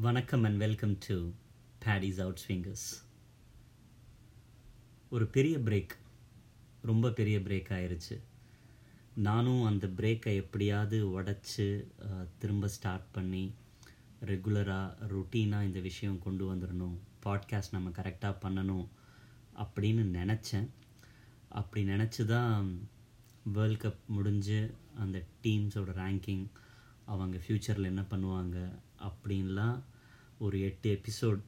வணக்கம் 0.00 0.44
and 0.44 0.56
welcome 0.56 0.98
to 1.06 1.30
Paddy's 1.84 2.20
out 2.20 2.40
swingers 2.48 2.84
ஒரு 5.10 5.26
பெரிய 5.26 5.58
பிரேக் 5.58 5.90
ரொம்ப 6.82 7.10
பெரிய 7.10 7.38
பிரேக் 7.38 7.68
ஆயிடுச்சு 7.68 8.20
நானும் 9.14 9.64
அந்த 9.64 9.86
பிரேக்கை 9.86 10.34
எப்படியாவது 10.34 11.20
உடச்சி 11.20 11.84
திரும்ப 12.38 12.68
ஸ்டார்ட் 12.68 13.10
பண்ணி 13.12 13.54
ரெகுலராக 14.26 14.94
ருட்டீனாக 15.08 15.62
இந்த 15.62 15.80
விஷயம் 15.80 16.18
கொண்டு 16.18 16.54
வந்துடணும் 16.54 16.96
பாட்காஸ்ட் 17.24 17.72
நம்ம 17.72 17.90
கரெக்டாக 17.90 18.36
பண்ணணும் 18.42 18.88
அப்படின்னு 19.56 20.04
நினச்சேன். 20.18 20.68
அப்படி 21.48 21.84
நினச்சி 21.84 22.24
தான் 22.24 22.80
வேர்ல்ட் 23.42 23.82
கப் 23.82 24.06
முடிஞ்சு 24.06 24.74
அந்த 24.98 25.22
டீம்ஸோட 25.42 25.94
ரேங்கிங் 25.94 26.46
அவங்க 27.04 27.36
ஃப்யூச்சரில் 27.36 27.84
என்ன 27.84 28.04
பண்ணுவாங்க 28.10 28.78
அப்படின்லாம் 28.98 29.80
ஒரு 30.44 30.56
எட்டு 30.60 30.88
எபிசோட் 30.96 31.40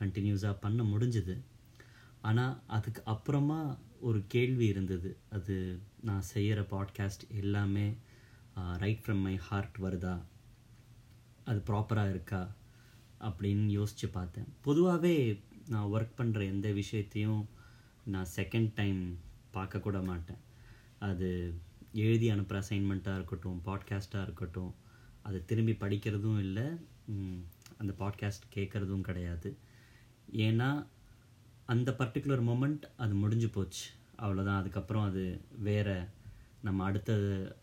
கண்டினியூஸாக 0.00 0.56
பண்ண 0.60 0.82
முடிஞ்சுது. 0.82 1.34
ஆனால் 2.20 2.54
அதுக்கு 2.66 3.00
அப்புறமா 3.04 3.60
ஒரு 4.00 4.20
கேள்வி 4.28 4.66
இருந்தது. 4.66 5.10
அது 5.30 5.56
நான் 6.00 6.28
செய்கிற 6.32 6.60
பாட்காஸ்ட் 6.72 7.24
எல்லாமே 7.42 7.86
ரைட் 8.82 9.02
ஃப்ரம் 9.06 9.22
மை 9.26 9.36
ஹார்ட் 9.36 9.76
வருதா? 9.80 10.14
அது 11.44 11.62
ப்ராப்பராக 11.66 12.10
இருக்கா? 12.10 12.42
அப்படின்னு 13.20 13.66
யோசித்து 13.78 14.08
பார்த்தேன். 14.08 14.48
பொதுவாகவே 14.60 15.14
நான் 15.68 15.88
ஒர்க் 15.94 16.18
பண்ணுற 16.18 16.40
எந்த 16.46 16.68
விஷயத்தையும் 16.72 17.42
நான் 18.04 18.32
செகண்ட் 18.36 18.70
டைம் 18.74 19.00
பார்க்கக்கூட 19.54 19.98
மாட்டேன். 20.04 20.42
அது 20.98 21.28
எழுதி 21.92 22.26
அனுப்புகிற 22.30 22.66
அசைன்மெண்ட்டாக 22.66 23.14
இருக்கட்டும் 23.14 23.62
பாட்காஸ்ட்டாக 23.66 24.22
இருக்கட்டும் 24.22 24.72
அதை 25.22 25.38
திரும்பி 25.44 25.72
படிக்கிறதும் 25.72 26.38
இல்லை. 26.38 26.66
அந்த 27.78 27.92
பாட்காஸ்ட் 27.98 28.46
கேட்குறதும் 28.54 29.00
கிடையாது. 29.00 29.56
ஏன்னா 30.32 30.86
அந்த 31.66 31.94
பர்டிகுலர் 31.98 32.44
மூமெண்ட் 32.50 32.84
அது 32.96 33.14
முடிஞ்சு 33.14 33.48
போச்சு. 33.48 33.86
அவ்வளோதான் 34.18 34.60
அதுக்கப்புறம் 34.62 35.04
அது 35.04 35.40
வேறு 35.58 35.96
நம்ம 36.62 36.84
அடுத்த 36.84 37.12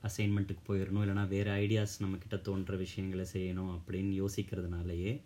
அசைன்மெண்ட்டுக்கு 0.04 0.64
போயிடணும் 0.68 1.04
இல்லைனா 1.06 1.28
வேறு 1.28 1.52
ஐடியாஸ் 1.52 2.02
நம்மக்கிட்ட 2.04 2.42
தோன்ற 2.42 2.76
விஷயங்களை 2.76 3.26
செய்யணும் 3.34 3.72
அப்படின்னு 3.76 4.14
யோசிக்கிறதுனாலேயே 4.22 5.22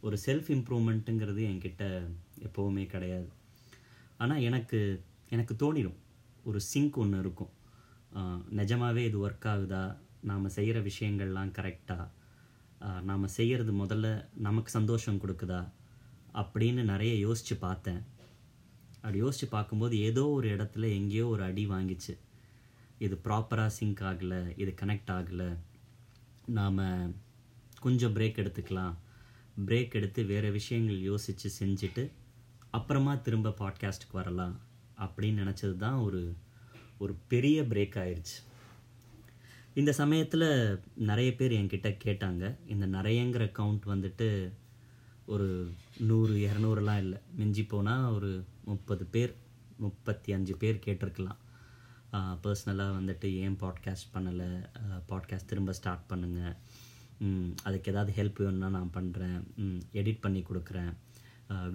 ஒரு 0.00 0.16
செல்ஃப் 0.26 0.48
இம்ப்ரூவ்மெண்ட்டுங்கிறது 0.54 1.42
என்கிட்ட 1.50 1.84
எப்போவுமே 2.40 2.86
கிடையாது. 2.86 3.28
ஆனால் 4.18 4.40
எனக்கு 4.40 5.02
எனக்கு 5.30 5.54
தோணிடும் 5.54 5.98
ஒரு 6.44 6.60
சிங்க் 6.60 6.98
ஒன்று 6.98 7.18
இருக்கும். 7.18 7.52
நிஜமாகவே 8.50 9.04
இது 9.04 9.18
ஒர்க் 9.28 9.48
ஆகுதா? 9.52 9.84
நாம் 10.22 10.48
செய்கிற 10.48 10.80
விஷயங்கள்லாம் 10.80 11.54
கரெக்டாக 11.58 12.08
நாம் 13.02 13.26
செய்கிறது 13.28 13.72
முதல்ல 13.72 14.24
நமக்கு 14.34 14.70
சந்தோஷம் 14.70 15.20
கொடுக்குதா 15.20 15.68
அப்படின்னு 16.34 16.82
நிறைய 16.82 17.14
யோசித்து 17.14 17.56
பார்த்தேன். 17.56 18.02
அப்படி 18.94 19.18
யோசித்து 19.18 19.46
பார்க்கும்போது 19.46 20.00
ஏதோ 20.00 20.28
ஒரு 20.28 20.48
இடத்துல 20.56 20.90
எங்கேயோ 20.94 21.26
ஒரு 21.26 21.42
அடி 21.42 21.68
வாங்கிச்சு. 21.68 22.14
இது 22.98 23.20
ப்ராப்பராக 23.24 23.66
சிங்க் 23.66 24.00
ஆகலை 24.00 24.40
இது 24.56 24.74
கனெக்ட் 24.80 25.12
ஆகலை. 25.18 25.56
நாம் 26.46 27.14
கொஞ்சம் 27.80 28.14
பிரேக் 28.16 28.40
எடுத்துக்கலாம். 28.42 28.94
பிரேக் 29.66 29.94
எடுத்து 29.94 30.24
வேறு 30.24 30.50
விஷயங்கள் 30.50 31.00
யோசித்து 31.00 31.50
செஞ்சுட்டு 31.60 32.10
அப்புறமா 32.70 33.14
திரும்ப 33.14 33.54
பாட்காஸ்ட்டுக்கு 33.58 34.12
வரலாம் 34.12 34.60
அப்படின்னு 34.98 35.40
நினச்சது 35.42 35.76
தான் 35.76 35.98
ஒரு 35.98 36.34
ஒரு 36.98 37.14
பெரிய 37.28 37.62
பிரேக் 37.62 37.96
ஆயிடுச்சு 38.02 38.38
இந்த 39.80 39.92
சமயத்தில் 39.98 40.48
நிறைய 41.08 41.28
பேர் 41.36 41.52
என்கிட்ட 41.52 41.90
கேட்டாங்க. 42.04 42.42
இந்த 42.72 42.86
நிறையங்கிற 42.96 43.44
கவுண்ட் 43.58 43.84
வந்துட்டு 43.92 44.26
ஒரு 45.26 45.46
நூறு 46.08 46.34
இரநூறுலாம் 46.46 47.00
இல்லை. 47.04 47.18
மிஞ்சி 47.38 47.64
போனால் 47.64 48.10
ஒரு 48.16 48.30
முப்பது 48.64 49.04
பேர் 49.14 49.32
முப்பத்தி 49.78 50.32
அஞ்சு 50.36 50.54
பேர் 50.62 50.82
கேட்டிருக்கலாம். 50.86 51.40
பர்சனலாக 52.44 52.96
வந்துட்டு 52.98 53.28
ஏன் 53.44 53.56
பாட்காஸ்ட் 53.62 54.12
பண்ணலை? 54.14 54.50
பாட்காஸ்ட் 55.10 55.50
திரும்ப 55.52 55.72
ஸ்டார்ட் 55.80 56.08
பண்ணுங்கள் 56.12 56.54
அதுக்கு 57.62 57.90
ஏதாவது 57.92 58.12
ஹெல்ப் 58.18 58.38
வேணும்னா 58.42 58.68
நான் 58.76 58.94
பண்ணுறேன் 58.94 59.40
எடிட் 60.00 60.22
பண்ணி 60.26 60.40
கொடுக்குறேன். 60.50 60.92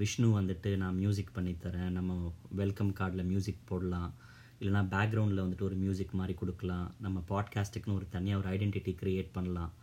விஷ்ணு 0.01 0.27
வந்துட்டு 0.39 0.69
நான் 0.83 0.99
மியூசிக் 1.01 1.35
பண்ணித்தரேன். 1.35 1.91
நம்ம 1.97 2.33
வெல்கம் 2.61 2.95
கார்டில் 2.99 3.29
மியூசிக் 3.31 3.67
போடலாம். 3.69 4.11
இல்லைனா 4.59 4.81
பேக்ரவுண்டில் 4.93 5.43
வந்துட்டு 5.43 5.67
ஒரு 5.69 5.75
மியூசிக் 5.75 6.17
மாதிரி 6.19 6.33
கொடுக்கலாம். 6.37 6.87
நம்ம 6.99 7.23
பாட்காஸ்ட்டுக்குன்னு 7.31 7.97
ஒரு 7.99 8.07
தனியாக 8.15 8.41
ஒரு 8.41 8.49
ஐடென்டிட்டி 8.55 8.93
க்ரியேட் 9.01 9.35
பண்ணலாம். 9.37 9.73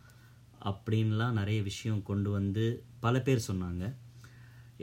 அப்படின்லாம் 0.69 1.37
நிறைய 1.39 1.59
விஷயம் 1.61 2.01
கொண்டு 2.03 2.29
வந்து 2.37 2.65
பல 2.99 3.21
பேர் 3.27 3.47
சொன்னாங்க. 3.47 3.83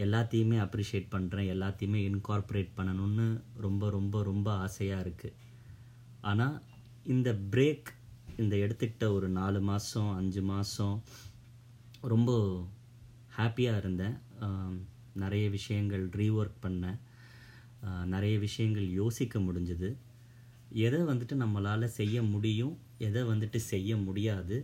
எல்லாத்தையுமே 0.04 0.58
அப்ரிஷியேட் 0.64 1.12
பண்ணுறேன் 1.14 1.48
எல்லாத்தையுமே 1.54 1.98
இன்கார்பரேட் 2.10 2.70
பண்ணணும்னு 2.76 3.26
ரொம்ப 3.64 3.90
ரொம்ப 3.96 4.22
ரொம்ப 4.22 4.48
ஆசையாக 4.64 5.04
இருக்குது 5.06 5.38
ஆனால் 6.20 6.56
இந்த 7.14 7.30
பிரேக் 7.52 7.90
இந்த 8.36 8.54
எடுத்துக்கிட்ட 8.56 9.04
ஒரு 9.12 9.28
நாலு 9.28 9.60
மாதம் 9.60 10.12
அஞ்சு 10.16 10.42
மாதம் 10.42 10.96
ரொம்ப 12.12 12.30
ஹாப்பியாக 13.38 13.80
இருந்தேன். 13.82 14.16
நிறைய 15.22 15.46
விஷயங்கள் 15.50 16.04
ரீஒர்க் 16.20 16.62
பண்ணேன். 16.62 16.98
நிறைய 18.12 18.34
விஷயங்கள் 18.38 18.88
யோசிக்க 19.00 19.38
முடிஞ்சுது. 19.38 19.88
எதை 20.86 21.00
வந்துட்டு 21.10 21.34
நம்மளால் 21.42 21.94
செய்ய 21.98 22.16
முடியும் 22.34 22.74
எதை 23.06 23.22
வந்துட்டு 23.22 23.58
செய்ய 23.72 23.96
முடியாது 24.06 24.56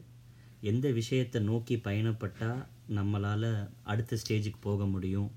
எந்த 0.70 0.86
விஷயத்தை 0.90 1.40
நோக்கி 1.42 1.74
பயணப்பட்டால் 1.88 2.62
நம்மளால் 2.98 3.50
அடுத்த 3.90 4.18
ஸ்டேஜுக்கு 4.22 4.60
போக 4.60 4.86
முடியும் 4.86 5.30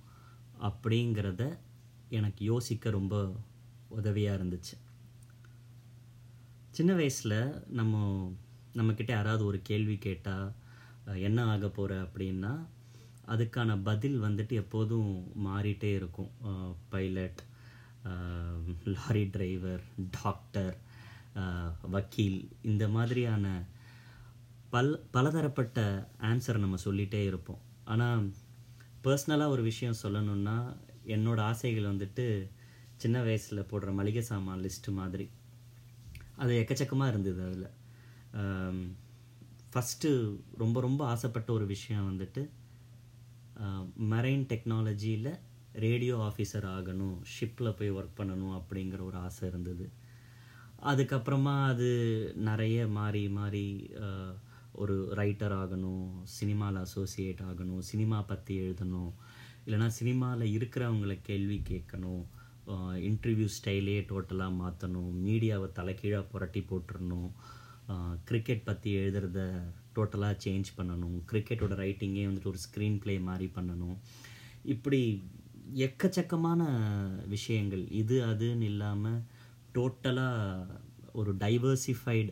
அப்படிங்கிறத 0.67 1.43
எனக்கு 2.17 2.41
யோசிக்க 2.45 2.89
ரொம்ப 2.89 3.15
உதவியாக 3.97 4.37
இருந்துச்சு. 4.37 4.75
சின்ன 6.77 6.91
வயசில் 6.93 7.37
நம்ம 7.79 7.95
நம்மக்கிட்ட 8.77 9.11
யாராவது 9.11 9.43
ஒரு 9.45 9.59
கேள்வி 9.69 9.95
கேட்டால் 9.97 10.49
என்ன 11.27 11.45
ஆக 11.53 11.69
போகிற 11.69 12.01
அப்படின்னா 12.05 12.53
அதுக்கான 13.33 13.71
பதில் 13.83 14.17
வந்துட்டு 14.21 14.53
எப்போதும் 14.63 15.09
மாறிட்டே 15.45 15.91
இருக்கும். 15.99 16.31
பைலட் 16.89 17.41
லாரி 18.95 19.23
டிரைவர் 19.23 19.83
டாக்டர் 20.21 20.75
வக்கீல் 21.89 22.39
இந்த 22.61 22.87
மாதிரியான 22.87 23.45
பல் 24.69 24.93
பலதரப்பட்ட 25.11 25.79
ஆன்சர் 26.21 26.63
நம்ம 26.63 26.77
சொல்லிகிட்டே 26.85 27.21
இருப்போம். 27.25 27.61
ஆனால் 27.85 28.31
பர்சனலாக 29.03 29.53
ஒரு 29.55 29.63
விஷயம் 29.63 30.01
சொல்லணுன்னா 30.03 30.57
என்னோடய 31.05 31.47
ஆசைகள் 31.51 31.91
வந்துட்டு 31.91 32.25
சின்ன 32.95 33.21
வயசில் 33.21 33.67
போடுற 33.71 33.93
மளிகை 33.93 34.21
சாமான் 34.21 34.63
லிஸ்ட்டு 34.63 34.97
மாதிரி. 34.99 35.29
அது 36.35 36.51
எக்கச்சக்கமாக 36.61 37.07
இருந்தது 37.07 37.41
அதில். 37.47 37.69
ஃபஸ்ட்டு 39.71 40.09
ரொம்ப 40.57 40.77
ரொம்ப 40.81 41.01
ஆசைப்பட்ட 41.05 41.53
ஒரு 41.53 41.65
விஷயம் 41.65 42.07
வந்துட்டு 42.09 42.41
மரைன் 44.13 44.45
டெக்னாலஜியில் 44.51 45.31
ரேடியோ 45.85 46.15
ஆஃபீஸர் 46.29 46.67
ஆகணும் 46.75 47.17
ஷிப்பில் 47.33 47.75
போய் 47.79 47.91
ஒர்க் 47.91 48.17
பண்ணணும் 48.17 48.55
அப்படிங்கிற 48.59 49.01
ஒரு 49.09 49.17
ஆசை 49.17 49.43
இருந்தது. 49.49 49.85
அதுக்கப்புறமா 50.91 51.55
அது 51.65 51.89
நிறைய 52.49 52.87
மாறி 52.97 53.23
மாறி 53.29 53.65
ஒரு 54.81 54.95
ரைட்டர் 55.19 55.55
ஆகணும் 55.61 56.05
சினிமாவில் 56.37 56.79
அசோசியேட் 56.83 57.41
ஆகணும் 57.49 57.81
சினிமா 57.91 58.19
பற்றி 58.21 58.53
எழுதணும் 58.61 59.11
இல்லைனா 59.65 59.87
சினிமாவில் 59.97 60.53
இருக்கிறவங்கள 60.57 61.15
கேள்வி 61.21 61.57
கேட்கணும் 61.69 62.23
இன்டர்வியூ 63.09 63.47
ஸ்டைலே 63.57 63.97
டோட்டலாக 64.11 64.57
மாற்றணும் 64.61 65.11
மீடியாவை 65.25 65.67
தலைக்கீழாக 65.79 66.29
புரட்டி 66.31 66.61
போட்டுடணும் 66.69 67.29
கிரிக்கெட் 68.27 68.67
பற்றி 68.69 68.89
எழுதுறத 68.95 69.39
டோட்டலாக 69.95 70.35
சேஞ்ச் 70.45 70.69
பண்ணணும் 70.77 71.17
கிரிக்கெட்டோட 71.31 71.75
ரைட்டிங்கே 71.83 72.23
வந்துட்டு 72.27 72.51
ஒரு 72.53 72.61
ஸ்க்ரீன் 72.65 72.99
ப்ளே 73.03 73.15
மாதிரி 73.19 73.47
பண்ணணும். 73.55 73.97
இப்படி 74.73 75.01
எக்கச்சக்கமான 75.85 76.61
விஷயங்கள். 77.27 77.83
இது 77.91 78.15
அதுன்னு 78.25 78.67
இல்லாமல் 78.71 79.21
டோட்டலாக 79.75 80.79
ஒரு 81.13 81.31
டைவர்சிஃபைடு 81.35 82.31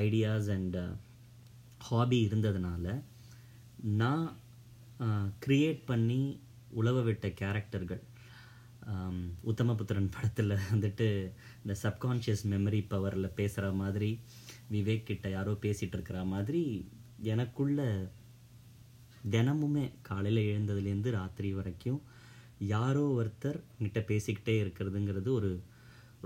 ஐடியாஸ் 0.00 0.50
அண்ட் 0.50 0.78
ஹாபி 1.88 2.18
இருந்ததுனால 2.28 2.86
நான் 4.00 4.24
uh, 5.00 5.26
க்ரியேட் 5.46 5.82
பண்ணி 5.86 6.20
உழவ 6.70 6.98
விட்ட 7.02 7.26
கேரக்டர்கள் 7.40 8.02
உத்தமபுத்திரன் 9.42 10.10
படத்தில் 10.10 10.54
வந்துட்டு 10.70 11.06
இந்த 11.62 11.74
சப்கான்ஷியஸ் 11.82 12.44
மெமரி 12.44 12.80
பவரில் 12.88 13.36
பேசுகிற 13.36 13.66
மாதிரி 13.72 14.10
விவேக் 14.70 15.06
கிட்ட 15.06 15.28
யாரோ 15.28 15.52
பேசிகிட்டு 15.60 15.96
இருக்கிற 15.98 16.20
மாதிரி 16.24 16.62
எனக்குள்ள 17.24 17.80
தினமுமே 19.30 19.84
காலையில் 20.02 20.42
எழுந்ததுலேருந்து 20.52 21.10
ராத்திரி 21.10 21.50
வரைக்கும் 21.52 22.00
யாரோ 22.60 23.04
ஒருத்தர் 23.18 23.58
கிட்ட 23.78 24.00
பேசிக்கிட்டே 24.08 24.54
இருக்கிறதுங்கிறது 24.62 25.30
ஒரு 25.38 25.50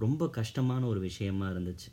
ரொம்ப 0.05 0.29
கஷ்டமான 0.39 0.83
ஒரு 0.87 1.01
விஷயமா 1.01 1.47
இருந்துச்சு. 1.49 1.89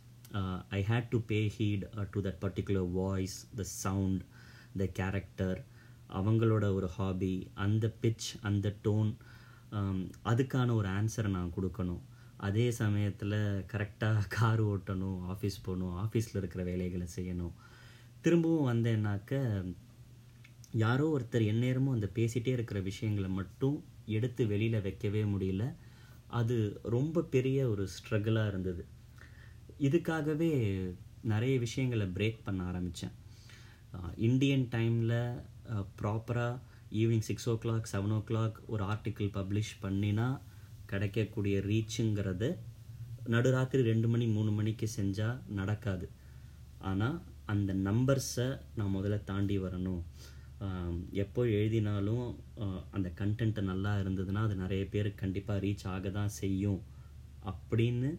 I 0.77 0.79
hate 0.89 1.09
to 1.09 1.19
pay 1.31 1.39
heed 1.57 1.83
to 2.11 2.21
that 2.27 2.39
particular 2.45 2.87
voice 2.91 3.37
the 3.55 3.63
sound 3.83 4.21
the 4.81 4.85
character 4.99 5.59
அவங்களோட 6.19 6.65
ஒரு 6.73 6.87
ஹாபி 6.87 7.35
அந்த 7.65 7.85
பிச் 8.01 8.29
அந்த 8.41 8.67
டோன் 8.83 9.11
um, 9.71 9.99
அதுக்கான 10.25 10.73
ஒரு 10.73 10.87
ஆன்சரை 10.87 11.29
நான் 11.29 11.53
கொடுக்கணும். 11.57 12.01
அதே 12.37 12.71
சமயத்தில் 12.71 13.39
கரெக்டாக 13.71 14.27
கார் 14.27 14.61
ஓட்டணும் 14.61 15.19
ஆஃபீஸ் 15.33 15.57
போகணும் 15.63 15.95
ஆஃபீஸில் 16.05 16.39
இருக்கிற 16.41 16.63
வேலைகளை 16.63 17.07
செய்யணும். 17.15 17.53
திரும்பவும் 18.21 18.69
வந்தேன்னாக்க 18.71 19.39
யாரோ 20.71 21.05
ஒருத்தர் 21.15 21.49
எந்நேரமும் 21.51 21.93
அந்த 21.93 22.07
பேசிகிட்டே 22.15 22.51
இருக்கிற 22.57 22.79
விஷயங்களை 22.81 23.29
மட்டும் 23.29 23.77
எடுத்து 24.17 24.43
வெளியில் 24.51 24.83
வைக்கவே 24.87 25.21
முடியல. 25.33 25.65
அது 26.39 26.57
ரொம்ப 26.95 27.23
பெரிய 27.35 27.59
ஒரு 27.71 27.85
ஸ்ட்ரகிளாக 27.95 28.51
இருந்தது. 28.51 28.83
இதுக்காகவே 29.87 30.51
நிறைய 31.31 31.55
விஷயங்களை 31.65 32.05
பிரேக் 32.17 32.45
பண்ண 32.45 32.61
ஆரம்பித்தேன் 32.69 33.15
இந்தியன் 34.27 34.67
டைமில் 34.75 35.17
ப்ராப்பராக 35.99 36.59
evening 36.99 37.27
six 37.29 37.47
o'clock 37.63 37.89
seven 37.91 38.13
o'clock 38.29 38.57
ஒரு 38.73 38.83
ஆர்டிக்கிள் 38.91 39.29
பப்ளிஷ் 39.37 39.73
பண்ணினா 39.83 40.27
கிடைக்கக்கூடிய 40.91 41.57
ரீச்சுங்கிறது 41.69 42.49
நடுராத்திரி 43.33 43.81
ரெண்டு 43.91 44.07
மணி 44.13 44.25
மூணு 44.35 44.51
மணிக்கு 44.51 44.87
செஞ்சால் 44.97 45.41
நடக்காது. 45.59 46.07
ஆனால் 46.89 47.17
அந்த 47.53 47.71
நம்பர்ஸை 47.87 48.47
நான் 48.77 48.95
முதல்ல 48.95 49.17
தாண்டி 49.29 49.57
வரணும். 49.65 50.01
எப்போ 51.21 51.41
எழுதினாலும் 51.57 52.25
அந்த 52.91 53.07
கண்டென்ட்டு 53.19 53.61
நல்லா 53.61 53.91
இருந்ததுன்னா 54.01 54.41
அது 54.47 54.55
நிறைய 54.55 54.83
பேருக்கு 54.85 55.21
கண்டிப்பாக 55.23 55.63
ரீச் 55.65 55.85
ஆக 55.93 56.09
தான் 56.09 56.35
செய்யும் 56.41 56.81
அப்படின்னு 57.51 58.09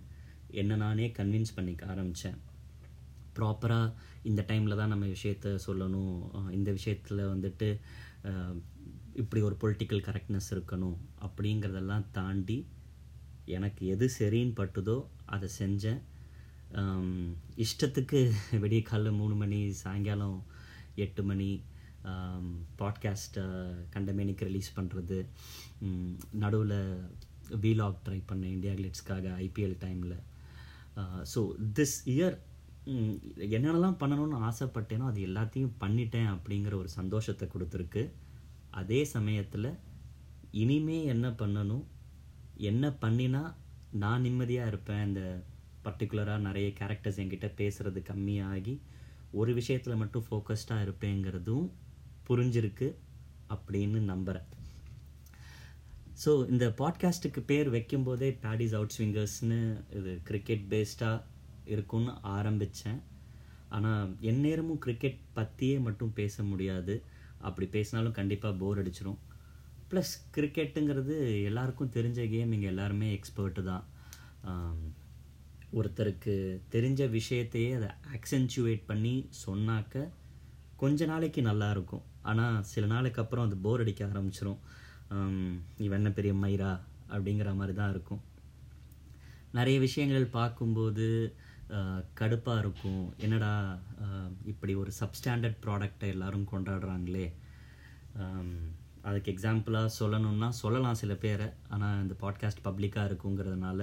என்னை 0.61 0.77
நானே 0.77 1.07
கன்வின்ஸ் 1.19 1.57
பண்ணிக்க 1.57 1.83
ஆரம்பித்தேன் 1.87 2.39
ப்ராப்பராக 3.37 3.95
இந்த 4.23 4.41
டைமில் 4.49 4.79
தான் 4.81 4.93
நம்ம 4.93 5.07
விஷயத்த 5.07 5.53
சொல்லணும். 5.67 6.17
இந்த 6.51 6.71
விஷயத்தில் 6.79 7.31
வந்துட்டு 7.33 7.69
இப்படி 9.15 9.41
ஒரு 9.43 9.57
பொலிட்டிக்கல் 9.63 10.05
கரெக்ட்னஸ் 10.09 10.51
இருக்கணும் 10.55 10.99
அப்படிங்கிறதெல்லாம் 11.27 12.07
தாண்டி 12.19 12.59
எனக்கு 13.57 13.83
எது 13.95 14.07
சரின்னு 14.19 14.55
பட்டுதோ 14.61 14.97
அதை 15.35 15.49
செஞ்சேன். 15.61 16.01
இஷ்டத்துக்கு 17.65 18.19
விடிய 18.63 18.83
காலைல 18.91 19.11
மூணு 19.21 19.35
மணி 19.35 19.59
சாயங்காலம் 19.83 20.39
எட்டு 21.05 21.23
மணி 21.23 21.49
பாட்காஸ்ட்டை 22.79 23.45
கண்டமேனிக்கு 23.95 24.49
ரிலீஸ் 24.49 24.77
பண்ணுறது 24.79 25.19
நடுவில் 26.43 26.79
வீலாக் 27.63 28.05
ட்ரை 28.07 28.21
பண்ணேன் 28.31 28.55
இந்தியா 28.57 28.73
கிளிட்ஸ்க்காக 28.73 29.35
ஐபிஎல் 29.47 29.77
டைமில் 29.85 30.19
ஸோ 31.35 31.41
திஸ் 31.75 31.97
இயர் 32.05 32.37
என்னென்னலாம் 33.57 34.01
பண்ணணும்னு 34.01 34.39
ஆசைப்பட்டேனோ 34.49 35.05
அது 35.11 35.21
எல்லாத்தையும் 35.27 35.77
பண்ணிட்டேன் 35.81 36.31
அப்படிங்கிற 36.35 36.75
ஒரு 36.75 36.89
சந்தோஷத்தை 36.89 37.49
கொடுத்துருக்கு. 37.49 38.03
அதே 38.71 39.05
சமயத்தில் 39.05 39.69
இனிமே 40.51 41.05
என்ன 41.05 41.29
பண்ணணும் 41.31 41.85
என்ன 42.71 42.89
பண்ணினா 43.03 43.43
நான் 43.93 44.21
நிம்மதியாக 44.21 44.69
இருப்பேன். 44.69 45.07
இந்த 45.07 45.23
பர்டிகுலராக 45.85 46.39
நிறைய 46.39 46.69
கேரக்டர்ஸ் 46.81 47.21
என்கிட்ட 47.23 47.49
பேசுகிறது 47.61 48.01
கம்மியாகி 48.11 48.75
ஒரு 49.31 49.55
விஷயத்தில் 49.55 49.97
மட்டும் 49.97 50.27
ஃபோக்கஸ்டாக 50.31 50.85
இருப்பேங்கிறதும் 50.87 51.67
புரிஞ்சிருக்கு 52.29 52.89
அப்படின்னு 53.55 54.01
நம்புகிறேன் 54.13 54.49
ஸோ 56.25 56.33
இந்த 56.49 56.65
பாட்காஸ்ட்டுக்கு 56.81 57.41
பேர் 57.47 57.69
வைக்கும்போதே 57.71 58.29
பேடிஸ் 58.43 58.75
அவுட் 58.79 58.95
ஸ்விங்கர்ஸ்னு 58.97 59.61
இது 59.99 60.13
கிரிக்கெட் 60.25 60.65
பேஸ்டாக 60.73 61.25
இருக்கும்னு 61.65 62.13
ஆரம்பித்தேன் 62.37 63.01
ஆனால் 63.69 64.09
எந்நேரமும் 64.31 64.79
கிரிக்கெட் 64.79 65.21
பற்றியே 65.33 65.77
மட்டும் 65.79 66.13
பேச 66.13 66.43
முடியாது. 66.43 66.95
அப்படி 67.39 67.67
பேசினாலும் 67.67 68.17
கண்டிப்பாக 68.19 68.59
போர் 68.59 68.81
அடிச்சிடும் 68.83 69.21
ப்ளஸ் 69.91 70.13
கிரிக்கெட்டுங்கிறது 70.35 71.17
எல்லாருக்கும் 71.45 71.95
தெரிஞ்ச 71.95 72.21
கேம் 72.31 72.53
இங்கே 72.53 72.67
எல்லாருமே 72.67 73.09
எக்ஸ்பர்ட்டு 73.17 73.63
தான். 73.63 73.85
ஒருத்தருக்கு 75.79 76.35
தெரிஞ்ச 76.71 77.03
விஷயத்தையே 77.19 77.71
அதை 77.79 77.91
ஆக்சென்ச்சுவேட் 78.17 78.83
பண்ணி 78.87 79.15
சொன்னாக்க 79.47 80.05
கொஞ்ச 80.77 81.07
நாளைக்கு 81.07 81.43
நல்லா 81.43 81.71
இருக்கும். 81.71 82.05
ஆனால் 82.31 82.57
சில 82.73 82.85
நாளைக்கு 82.87 83.21
அப்புறம் 83.23 83.47
அது 83.47 83.57
போர் 83.65 83.83
அடிக்க 83.85 84.03
ஆரம்பிச்சிடும் 84.05 84.61
இவன் 85.85 85.99
என்ன 86.01 86.11
பெரிய 86.19 86.33
மயிரா? 86.43 86.73
அப்படிங்கிற 87.13 87.51
மாதிரி 87.55 87.75
தான் 87.79 87.93
இருக்கும். 87.95 88.23
நிறைய 89.53 89.79
விஷயங்கள் 89.87 90.35
பார்க்கும்போது 90.37 91.07
கடுப்பாக 92.21 92.63
இருக்கும். 92.63 93.03
என்னடா 93.25 93.53
இப்படி 94.53 94.73
ஒரு 94.83 94.93
சப்ஸ்டாண்டர்ட் 95.01 95.59
ப்ராடக்டை 95.65 96.09
எல்லோரும் 96.15 96.51
கொண்டாடுறாங்களே? 96.53 97.27
அதுக்கு 99.09 99.29
எக்ஸாம்பிளாக 99.33 99.95
சொல்லணும்னா 100.01 100.49
சொல்லலாம் 100.63 101.01
சில 101.03 101.13
பேரை. 101.25 101.49
ஆனால் 101.75 102.03
இந்த 102.03 102.17
பாட்காஸ்ட் 102.23 102.67
பப்ளிக்காக 102.69 103.09
இருக்குங்கிறதுனால 103.11 103.81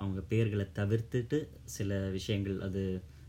அவங்க 0.00 0.20
பேர்களை 0.30 0.66
தவிர்த்துட்டு 0.78 1.38
சில 1.76 1.98
விஷயங்கள் 2.16 2.58
அது 2.66 2.82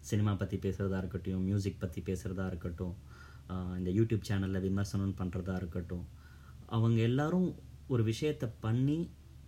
சினிமா 0.09 0.31
பற்றி 0.33 0.57
பேசுகிறதா 0.57 0.99
இருக்கட்டும் 1.03 1.47
மியூசிக் 1.47 1.81
பற்றி 1.81 2.01
பேசுகிறதா 2.09 2.45
இருக்கட்டும் 2.51 2.93
இந்த 3.79 3.89
யூடியூப் 3.97 4.27
சேனலில் 4.29 4.65
விமர்சனம் 4.67 5.17
பண்ணுறதா 5.19 5.55
இருக்கட்டும். 5.61 6.05
அவங்க 6.75 6.99
எல்லாரும் 7.09 7.49
ஒரு 7.93 8.03
விஷயத்தை 8.11 8.47
பண்ணி 8.65 8.99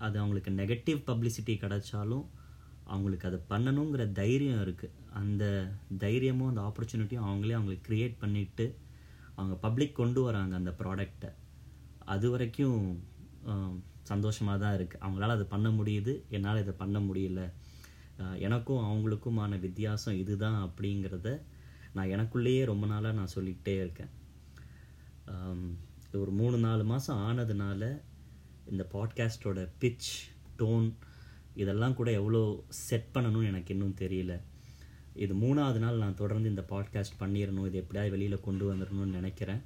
அது 0.05 0.15
அவங்களுக்கு 0.21 0.51
நெகட்டிவ் 0.61 0.99
பப்ளிசிட்டி 1.09 1.53
கிடைச்சாலும் 1.63 2.25
அவங்களுக்கு 2.93 3.27
அதை 3.29 3.39
பண்ணணுங்கிற 3.51 4.03
தைரியம் 4.19 4.61
இருக்குது 4.65 4.95
அந்த 5.19 5.43
தைரியமும் 6.03 6.49
அந்த 6.51 6.61
ஆப்பர்ச்சுனிட்டியும் 6.69 7.27
அவங்களே 7.27 7.57
அவங்களுக்கு 7.57 7.87
க்ரியேட் 7.89 8.15
பண்ணிவிட்டு 8.23 8.65
அவங்க 9.37 9.55
பப்ளிக் 9.65 9.99
கொண்டு 10.01 10.21
வராங்க 10.27 10.53
அந்த 10.61 10.71
ப்ராடக்டை 10.81 11.29
அது 12.13 12.27
வரைக்கும் 12.33 12.81
சந்தோஷமாக 14.11 14.57
தான் 14.63 14.75
இருக்குது 14.77 15.01
அவங்களால 15.03 15.35
அதை 15.37 15.45
பண்ண 15.53 15.67
முடியுது. 15.77 16.13
என்னால் 16.35 16.61
இதை 16.63 16.73
பண்ண 16.81 16.97
முடியல. 17.07 17.41
எனக்கும் 18.47 18.83
அவங்களுக்குமான 18.87 19.59
வித்தியாசம் 19.65 20.19
இதுதான் 20.23 20.57
அப்படிங்கிறத 20.65 21.29
நான் 21.95 22.11
எனக்குள்ளேயே 22.15 22.61
ரொம்ப 22.69 22.85
நாளாக 22.91 23.17
நான் 23.17 23.33
சொல்லிக்கிட்டே 23.33 23.75
இருக்கேன். 23.83 24.11
ஒரு 26.21 26.31
மூணு 26.39 26.57
நாலு 26.57 26.83
மாதம் 26.91 27.21
ஆனதுனால 27.27 27.81
இந்த 28.71 28.83
பாட்காஸ்டோட 28.93 29.59
பிச் 29.81 30.09
டோன் 30.59 30.87
இதெல்லாம் 31.61 31.97
கூட 31.99 32.09
எவ்வளோ 32.19 32.41
செட் 32.85 33.13
பண்ணணும்னு 33.13 33.49
எனக்கு 33.51 33.73
இன்னும் 33.75 33.99
தெரியல. 34.01 34.33
இது 35.23 35.33
மூணாவது 35.35 35.79
நாள் 35.83 36.01
நான் 36.03 36.21
தொடர்ந்து 36.21 36.51
இந்த 36.53 36.63
பாட்காஸ்ட் 36.69 37.19
பண்ணிடணும் 37.19 37.67
இது 37.69 37.81
எப்படியாவது 37.81 38.13
வெளியில் 38.15 38.45
கொண்டு 38.47 38.65
வந்துடணும்னு 38.71 39.17
நினைக்கிறேன். 39.19 39.61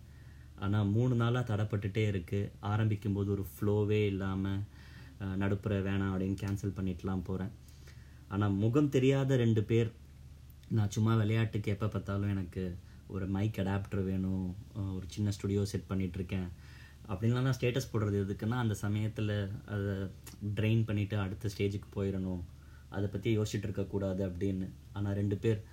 ஆனால் 0.63 0.91
மூணு 0.95 1.13
நாளாக 1.15 1.43
தடப்பட்டுட்டே 1.49 2.03
இருக்குது 2.11 2.51
ஆரம்பிக்கும்போது 2.71 3.29
ஒரு 3.35 3.45
ஃப்ளோவே 3.53 3.99
இல்லாமல் 4.11 4.61
நடுப்புற 5.41 5.73
வேணாம் 5.87 6.11
அப்படின்னு 6.13 6.41
கேன்சல் 6.43 6.77
பண்ணிட்டுலாம் 6.77 7.23
போகிறேன் 7.27 7.53
ஆனால் 8.27 8.55
முகம் 8.63 8.93
தெரியாத 8.95 9.35
ரெண்டு 9.35 9.61
பேர் 9.63 9.89
நான் 10.69 10.89
சும்மா 10.89 11.15
விளையாட்டுக்கு 11.15 11.71
எப்போ 11.71 11.87
பார்த்தாலும் 11.87 12.29
எனக்கு 12.29 12.77
ஒரு 13.07 13.27
மைக் 13.27 13.59
அடாப்டர் 13.59 14.03
வேணும் 14.03 14.55
ஒரு 14.95 15.05
சின்ன 15.07 15.31
ஸ்டுடியோ 15.31 15.65
செட் 15.65 15.89
பண்ணிகிட்ருக்கேன் 15.89 16.47
அப்படின்லாம் 17.07 17.41
நான் 17.41 17.57
ஸ்டேட்டஸ் 17.59 17.91
போடுறது 17.93 18.17
எதுக்குன்னா 18.23 18.57
அந்த 18.63 18.73
சமயத்தில் 18.73 19.51
அதை 19.65 19.93
ட்ரெயின் 20.55 20.83
பண்ணிவிட்டு 20.85 21.15
அடுத்த 21.15 21.49
ஸ்டேஜுக்கு 21.57 21.89
போயிடணும் 21.95 22.41
அதை 22.89 23.09
பற்றி 23.09 23.37
யோசிச்சுட்டு 23.37 23.67
இருக்கக்கூடாது 23.69 24.29
அப்படின்னு. 24.29 24.69
ஆனால் 24.93 25.13
ரெண்டு 25.13 25.37
பேர் 25.37 25.63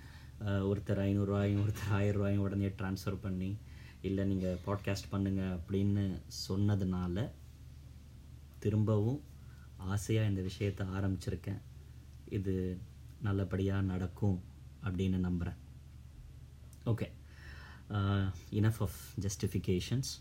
ஒருத்தர் 0.41 1.01
ஐநூறுரூவாயும் 1.07 1.63
ஒருத்தர் 1.65 1.91
ஆயிரம் 1.91 2.15
ரூபாயும் 2.15 2.41
உடனே 2.41 2.67
ட்ரான்ஸ்ஃபர் 2.67 3.21
பண்ணி 3.21 3.57
இல்லை 4.01 4.25
நீங்கள் 4.25 4.57
பாட்காஸ்ட் 4.65 5.11
பண்ணுங்கள் 5.11 5.55
அப்படின்னு 5.57 6.19
சொன்னதுனால 6.49 7.29
திரும்பவும் 8.59 9.21
ஆசையாக 9.77 10.29
இந்த 10.29 10.41
விஷயத்தை 10.41 10.87
ஆரம்பிச்சிருக்கேன். 10.87 11.61
இது 12.25 12.77
நல்லபடியாக 13.21 13.81
நடக்கும். 13.81 14.43
அப்படின்னு 14.85 15.19
நம்புகிறேன் 15.19 15.59
ஓகே 16.85 17.07
இனஃப் 18.51 18.81
ஆஃப் 18.81 18.99
ஜஸ்டிஃபிகேஷன்ஸ் 19.19 20.11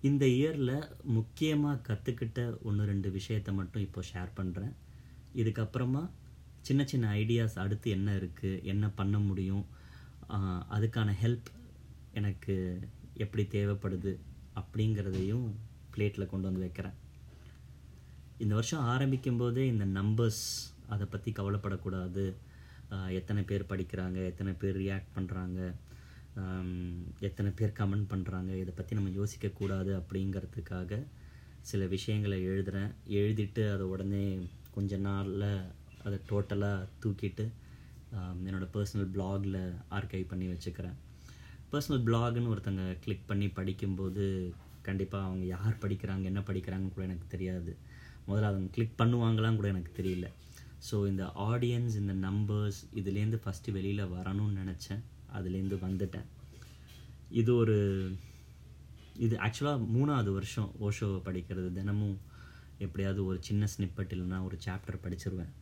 இந்த 0.00 0.24
இயரில் 0.36 0.76
முக்கியமாக 1.16 1.82
கற்றுக்கிட்ட 1.88 2.40
ஒன்று 2.62 2.84
ரெண்டு 2.84 3.08
விஷயத்தை 3.10 3.52
மட்டும் 3.54 3.84
இப்போ 3.86 4.00
ஷேர் 4.10 4.30
பண்ணுறேன் 4.36 4.74
இதுக்கப்புறமா 5.34 6.02
சின்ன 6.60 6.82
சின்ன 6.84 7.08
ஐடியாஸ் 7.22 7.56
அடுத்து 7.62 7.88
என்ன 7.90 8.08
இருக்குது 8.20 8.62
என்ன 8.64 8.84
பண்ண 8.98 9.16
முடியும் 9.18 9.64
uh, 10.36 10.58
அதுக்கான 10.76 11.08
ஹெல்ப் 11.22 11.50
எனக்கு 12.12 12.54
எப்படி 13.16 13.44
தேவைப்படுது 13.54 14.12
அப்படிங்கிறதையும் 14.56 15.46
பிளேட்டில் 15.94 16.30
கொண்டு 16.30 16.48
வந்து 16.48 16.64
வைக்கிறேன். 16.64 16.96
இந்த 18.38 18.52
வருஷம் 18.54 18.86
ஆரம்பிக்கும் 18.92 19.40
போதே 19.42 19.64
இந்த 19.66 19.84
நம்பர்ஸ் 19.98 20.44
அதை 20.94 21.06
பற்றி 21.06 21.30
கவலைப்படக்கூடாது. 21.38 22.24
எத்தனை 22.90 23.42
பேர் 23.42 23.70
படிக்கிறாங்க 23.70 24.18
எத்தனை 24.30 24.52
பேர் 24.52 24.76
ரியாக்ட் 24.76 25.14
பண்ணுறாங்க 25.16 25.60
எத்தனை 27.20 27.50
பேர் 27.50 27.78
கமெண்ட் 27.78 28.10
பண்ணுறாங்க 28.12 28.50
இதை 28.62 28.72
பற்றி 28.76 28.96
நம்ம 28.96 29.12
யோசிக்கக்கூடாது 29.20 29.92
அப்படிங்கிறதுக்காக 30.00 30.98
சில 31.70 31.86
விஷயங்களை 31.86 32.38
எழுதுகிறேன் 32.48 32.90
எழுதிட்டு 33.20 33.62
அதை 33.74 33.86
உடனே 33.86 34.24
கொஞ்ச 34.74 34.96
நாளில் 34.96 35.48
அதை 36.04 36.18
டோட்டலாக 36.30 36.86
தூக்கிட்டு 37.04 37.46
என்னோடய 38.46 38.68
பர்சனல் 38.74 39.10
பிளாகில் 39.14 39.60
ஆர்கைவ் 39.96 40.30
பண்ணி 40.32 40.46
வச்சுக்கிறேன். 40.46 40.96
பர்சனல் 41.72 42.04
பிளாக்னு 42.08 42.52
ஒருத்தங்க 42.54 42.84
கிளிக் 43.04 43.26
பண்ணி 43.26 43.48
படிக்கும்போது 43.48 44.24
கண்டிப்பாக 44.82 45.28
அவங்க 45.28 45.44
யார் 45.46 45.82
படிக்கிறாங்க 45.82 46.22
என்ன 46.22 46.40
படிக்கிறாங்கன்னு 46.40 46.94
கூட 46.96 47.04
எனக்கு 47.10 47.26
தெரியாது. 47.28 47.72
முதல்ல 48.28 48.50
அவங்க 48.50 48.68
கிளிக் 48.76 48.98
பண்ணுவாங்களான்னு 48.98 49.60
கூட 49.60 49.68
எனக்கு 49.68 49.92
தெரியல. 50.02 50.28
ஸோ 50.88 50.96
இந்த 51.08 51.24
ஆடியன்ஸ் 51.50 51.94
இந்த 52.02 52.14
நம்பர்ஸ் 52.28 52.80
இதுலேருந்து 53.00 53.38
ஃபஸ்ட்டு 53.44 53.74
வெளியில் 53.76 54.12
வரணும்னு 54.16 54.60
நினச்சேன். 54.62 55.02
அதுலேருந்து 55.36 55.76
வந்துட்டேன். 55.86 56.26
இது 57.40 57.50
ஒரு 57.56 57.76
இது 59.24 59.34
ஆக்சுவலாக 59.36 59.86
மூணாவது 59.94 60.30
வருஷம் 60.32 60.70
ஓஷோவை 60.80 61.20
படிக்கிறது. 61.28 61.68
தினமும் 61.72 62.16
எப்படியாவது 62.78 63.20
ஒரு 63.24 63.38
சின்ன 63.40 63.68
ஸ்னிப்பட் 63.74 64.12
இல்லைன்னா 64.14 64.38
ஒரு 64.44 64.56
சாப்டர் 64.66 65.02
படிச்சிருவேன். 65.04 65.52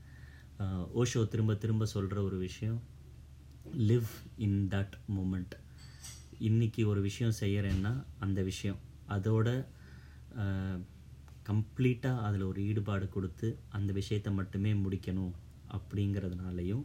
ஓஷோ 1.00 1.20
திரும்ப 1.28 1.54
திரும்ப 1.64 1.86
சொல்கிற 1.86 2.18
ஒரு 2.22 2.38
விஷயம் 2.38 2.80
லிவ் 3.90 4.10
இன் 4.46 4.60
தட் 4.74 4.96
மூமெண்ட் 5.16 5.54
இன்னைக்கு 6.48 6.82
ஒரு 6.88 7.00
விஷயம் 7.00 7.38
செய்கிறேன்னா 7.40 7.92
அந்த 8.18 8.42
விஷயம். 8.42 8.80
அதோட 9.08 9.48
கம்ப்ளீட்டாக 11.48 12.22
அதில் 12.22 12.42
ஒரு 12.42 12.66
ஈடுபாடு 12.66 13.08
கொடுத்து 13.08 13.58
அந்த 13.68 13.92
விஷயத்தை 13.92 14.32
மட்டுமே 14.32 14.72
முடிக்கணும் 14.72 15.32
அப்படிங்கிறதுனாலையும் 15.70 16.84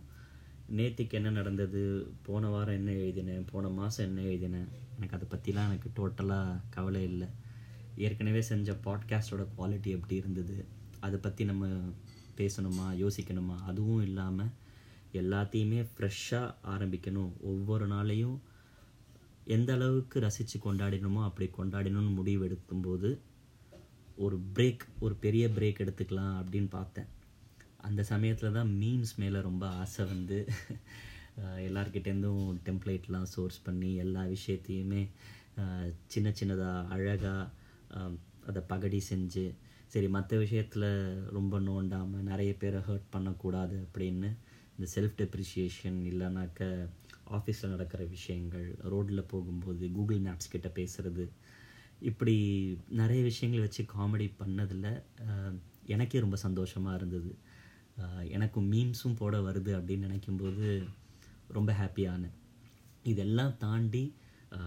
நேற்றுக்கு 0.75 1.11
என்ன 1.11 1.29
நடந்தது? 1.29 2.11
போன 2.21 2.47
வாரம் 2.47 2.75
என்ன 2.75 2.91
எழுதினேன்? 2.91 3.45
போன 3.51 3.69
மாதம் 3.69 4.05
என்ன 4.05 4.21
எழுதினேன்? 4.21 4.67
எனக்கு 4.99 5.15
அதை 5.17 5.27
பற்றிலாம் 5.31 5.69
எனக்கு 5.69 5.89
டோட்டலாக 5.95 6.59
கவலை 6.69 7.03
இல்லை. 7.03 7.27
ஏற்கனவே 7.97 8.41
செஞ்ச 8.41 8.71
பாட்காஸ்டோட 8.83 9.45
குவாலிட்டி 9.57 9.87
எப்படி 9.87 10.15
இருந்தது? 10.15 10.65
அதை 10.99 11.19
பற்றி 11.19 11.45
நம்ம 11.45 11.67
பேசணுமா? 12.37 12.87
யோசிக்கணுமா? 13.03 13.57
அதுவும் 13.61 14.01
இல்லாமல் 14.01 14.51
எல்லாத்தையுமே 15.13 15.87
ஃப்ரெஷ்ஷாக 15.93 16.55
ஆரம்பிக்கணும். 16.67 17.31
ஒவ்வொரு 17.39 17.87
நாளையும் 17.87 18.37
எந்த 19.45 19.73
அளவுக்கு 19.73 20.19
ரசித்து 20.19 20.59
கொண்டாடினோமோ 20.59 21.23
அப்படி 21.23 21.49
கொண்டாடினோன்னு 21.57 22.13
முடிவு 22.13 22.41
எடுக்கும்போது 22.47 23.19
ஒரு 24.19 24.38
பிரேக் 24.53 24.83
ஒரு 24.99 25.15
பெரிய 25.23 25.45
பிரேக் 25.55 25.81
எடுத்துக்கலாம் 25.83 26.35
அப்படின்னு 26.39 26.69
பார்த்தேன். 26.71 27.09
அந்த 27.81 28.01
சமயத்தில் 28.09 28.55
தான் 28.55 28.71
மீம்ஸ் 28.79 29.13
மேலே 29.17 29.39
ரொம்ப 29.45 29.65
ஆசை 29.81 30.03
வந்து 30.07 30.38
அஹ், 31.41 31.59
எல்லார்கிட்டேருந்தும் 31.67 32.39
டெம்ப்ளேட்லாம் 32.65 33.29
சோர்ஸ் 33.33 33.59
பண்ணி 33.65 33.89
எல்லா 34.03 34.23
விஷயத்தையுமே 34.31 35.01
சின்ன 36.09 36.27
சின்னதாக 36.38 36.65
அழகாக 36.93 38.05
அதை 38.47 38.61
பகடி 38.69 38.99
செஞ்சு 39.07 39.45
சரி 39.91 40.07
மற்ற 40.13 40.38
விஷயத்தில் 40.39 40.88
ரொம்ப 41.35 41.59
நோண்டாமல் 41.61 42.27
நிறைய 42.27 42.51
பேரை 42.57 42.79
ஹர்ட் 42.85 43.07
பண்ணக்கூடாது 43.11 43.77
அப்படின்னு 43.85 44.29
இந்த 44.73 44.88
செல்ஃப் 44.93 45.17
டெப்ரிஷியேஷன் 45.19 45.99
இல்லைனாக்க 46.09 46.61
ஆஃபீஸில் 47.38 47.73
நடக்கிற 47.73 48.03
விஷயங்கள் 48.13 48.65
ரோட்டில் 48.91 49.29
போகும்போது 49.31 49.83
கூகுள் 49.95 50.21
மேப்ஸ் 50.25 50.53
கிட்ட 50.53 50.69
பேசுகிறது 50.75 51.25
இப்படி 51.99 52.35
நிறைய 52.89 53.23
விஷயங்கள் 53.23 53.65
வச்சு 53.65 53.83
காமெடி 53.95 54.27
பண்ணதில் 54.39 54.89
எனக்கே 55.85 56.19
ரொம்ப 56.19 56.35
சந்தோஷமாக 56.35 56.95
இருந்தது. 56.95 57.31
எனக்கும் 58.27 58.71
மீம்ஸும் 58.71 59.17
போட 59.17 59.35
வருது 59.39 59.71
அப்படின்னு 59.77 60.07
நினைக்கும்போது 60.09 60.67
ரொம்ப 61.47 61.71
ஹாப்பியானேன் 61.73 62.35
இதெல்லாம் 63.03 63.57
தாண்டி 63.57 64.03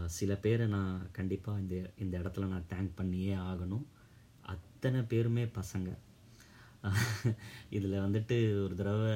சில 0.07 0.33
பேரை 0.37 0.67
நான் 0.67 1.11
கண்டிப்பாக 1.13 1.61
இந்த 1.61 1.93
இந்த 1.97 2.15
இடத்துல 2.19 2.47
நான் 2.47 2.71
தேங்க் 2.73 2.93
பண்ணியே 2.95 3.35
ஆகணும். 3.35 3.87
அத்தனை 4.43 5.01
பேருமே 5.03 5.45
பசங்க. 5.59 5.91
இதில் 7.77 8.03
வந்துட்டு 8.05 8.37
ஒரு 8.65 8.75
தடவை 8.75 9.13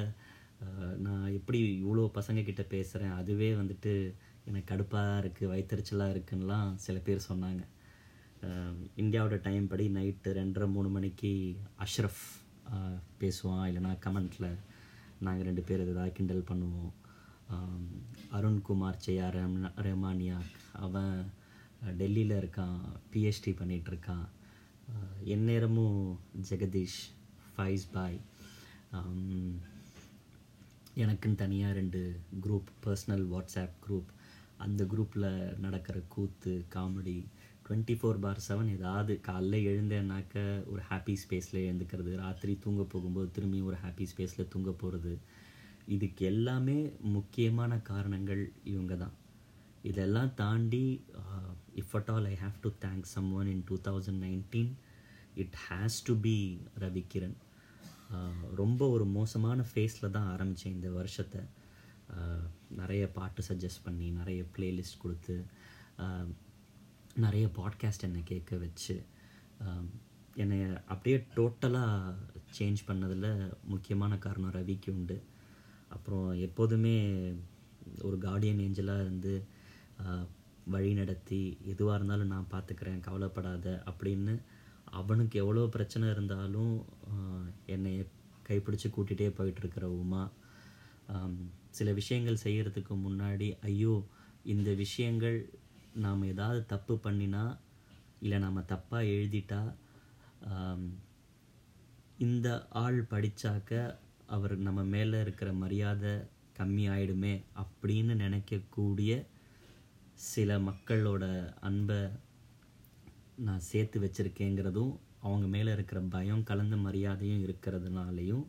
நான் 0.97 1.25
எப்படி 1.29 1.59
இவ்வளோ 1.83 2.03
பசங்கக்கிட்ட 2.17 2.63
பேசுகிறேன் 2.67 3.11
அதுவே 3.11 3.49
வந்துட்டு 3.53 3.93
எனக்கு 4.45 4.69
கடுப்பாக 4.71 5.19
இருக்குது 5.23 5.51
வயிற்றுச்சலாக 5.53 6.13
இருக்குன்னெலாம் 6.15 6.69
சில 6.85 6.97
பேர் 6.99 7.27
சொன்னாங்க. 7.29 7.63
இந்தியாவோட 9.01 9.35
டைம் 9.47 9.67
படி 9.71 9.85
நைட்டு 9.97 10.29
ரெண்டரை 10.39 10.67
மூணு 10.73 10.89
மணிக்கு 10.95 11.31
அஷ்ரஃப் 11.85 12.23
பேசுவான். 13.21 13.65
இல்லைனா 13.69 13.91
கமெண்ட்டில் 14.05 14.49
நாங்கள் 15.25 15.47
ரெண்டு 15.49 15.63
பேர் 15.67 15.83
எதாவது 15.83 16.15
கிண்டல் 16.17 16.47
பண்ணுவோம். 16.49 16.93
அருண்குமார் 18.37 19.03
செய்யா 19.05 19.27
ரம் 19.35 19.57
ரெமானியா 19.87 20.37
அவன் 20.85 21.13
டெல்லியில் 21.99 22.35
இருக்கான் 22.41 22.79
பிஹெச்டி 23.13 23.53
பண்ணிகிட்ருக்கான் 23.61 24.27
எந்நேரமும் 25.35 26.01
ஜெகதீஷ் 26.49 26.99
ஃபைஸ் 27.53 27.87
பாய். 27.95 28.19
எனக்குன்னு 31.03 31.41
தனியாக 31.43 31.77
ரெண்டு 31.79 32.01
குரூப் 32.43 32.69
பர்சனல் 32.85 33.25
வாட்ஸ்அப் 33.33 33.75
குரூப் 33.85 34.11
அந்த 34.65 34.83
குரூப்பில் 34.91 35.29
நடக்கிற 35.65 35.97
கூத்து 36.13 36.53
comedy 36.75 37.17
twenty 37.67 37.95
four 37.99 38.19
bar 38.19 38.41
seven 38.47 38.69
ஏதாவது 38.75 39.13
காலைல 39.27 39.55
எழுந்தேன்னாக்க 39.71 40.35
ஒரு 40.71 40.81
ஹாப்பி 40.89 41.15
ஸ்பேஸில் 41.23 41.63
எழுந்துக்கிறது 41.67 42.11
ராத்திரி 42.15 42.53
தூங்க 42.65 42.83
போகும்போது 42.83 43.29
திரும்பி 43.31 43.61
ஒரு 43.61 43.77
ஹாப்பி 43.83 44.05
ஸ்பேஸில் 44.11 44.51
தூங்க 44.53 44.71
போகிறது 44.71 45.13
இதுக்கு 45.85 46.25
எல்லாமே 46.25 46.77
முக்கியமான 47.17 47.79
காரணங்கள் 47.91 48.43
இவங்க 48.63 48.95
தான். 48.95 49.15
இதெல்லாம் 49.81 50.31
தாண்டி 50.33 50.85
if 51.73 51.93
at 51.95 52.09
all 52.09 52.25
I 52.25 52.35
have 52.43 52.57
to 52.61 52.71
thank 52.85 53.05
someone 53.33 53.47
in 53.47 53.63
two 53.65 53.77
thousand 53.89 54.21
nineteen 54.27 54.71
it 55.35 55.57
has 55.67 55.99
to 56.03 56.15
be 56.19 56.37
Ravikiran. 56.85 57.37
Uh, 58.09 58.33
ரொம்ப 58.55 58.81
ஒரு 58.89 59.05
மோசமான 59.05 59.61
ஃபேஸில் 59.71 60.13
தான் 60.15 60.27
ஆரம்பித்தேன் 60.33 60.73
இந்த 60.73 60.89
வருஷத்தை. 60.89 61.41
Uh, 62.09 62.43
நிறைய 62.69 63.03
பாட்டு 63.11 63.41
சஜஸ்ட் 63.49 63.83
பண்ணி 63.83 64.09
நிறைய 64.11 64.41
பிளேலிஸ்ட் 64.55 65.01
கொடுத்து 65.01 65.35
uh, 65.97 66.27
நிறைய 67.17 67.47
பாட்காஸ்ட் 67.47 68.01
என்னை 68.01 68.21
கேட்க 68.23 68.57
வச்சு 68.57 69.03
என்னை 70.35 70.65
அப்படியே 70.87 71.25
டோட்டலாக 71.35 72.13
சேஞ்ச் 72.59 72.77
பண்ணதில் 72.87 73.53
முக்கியமான 73.63 74.17
காரணம் 74.17 74.51
ரவிக்கு 74.51 74.89
உண்டு. 74.89 75.23
அப்புறம் 75.87 76.31
எப்போதுமே 76.31 77.23
ஒரு 78.01 78.17
கார்டியன் 78.17 78.59
ஏஞ்சலாக 78.59 79.01
இருந்து 79.01 79.45
வழி 80.65 80.93
நடத்தி 80.93 81.57
எதுவாக 81.65 81.95
இருந்தாலும் 81.95 82.27
நான் 82.27 82.47
பார்த்துக்கிறேன் 82.51 82.99
கவலைப்படாத 82.99 83.83
அப்படின்னு 83.85 84.41
அவனுக்கு 84.85 85.39
எவ்வளோ 85.39 85.67
பிரச்சனை 85.67 86.09
இருந்தாலும் 86.09 86.85
என்னை 87.65 88.07
கைப்பிடிச்சு 88.47 88.91
கூட்டிகிட்டே 88.97 89.31
போயிட்டுருக்கிற 89.37 89.83
உமா. 89.83 90.31
சில 91.69 91.93
விஷயங்கள் 91.93 92.37
செய்கிறதுக்கு 92.43 92.89
முன்னாடி 92.89 93.57
ஐயோ 93.61 94.07
இந்த 94.43 94.73
விஷயங்கள் 94.73 95.49
நாம் 95.97 96.21
ஏதாவது 96.25 96.61
தப்பு 96.65 96.95
பண்ணினா 97.03 97.43
இல்லை 98.21 98.37
நாம் 98.39 98.67
தப்பாக 98.67 99.11
எழுதிட்டா 99.13 99.61
இந்த 102.19 102.47
ஆள் 102.75 102.99
படித்தாக்க 103.05 103.71
அவர் 104.27 104.53
நம்ம 104.57 104.81
மேலே 104.85 105.17
இருக்கிற 105.19 105.49
மரியாதை 105.53 106.13
கம்மி 106.59 106.85
ஆயிடுமே 106.89 107.33
அப்படின்னு 107.57 108.13
நினைக்கக்கூடிய 108.15 109.11
சில 110.25 110.51
மக்களோட 110.59 111.23
அன்பை 111.59 111.99
நான் 113.39 113.67
சேர்த்து 113.67 113.97
வச்சுருக்கேங்கிறதும் 113.99 114.93
அவங்க 115.21 115.47
மேலே 115.47 115.71
இருக்கிற 115.71 115.99
பயம் 116.09 116.43
கலந்த 116.43 116.75
மரியாதையும் 116.77 117.43
இருக்கிறதுனாலையும் 117.43 118.45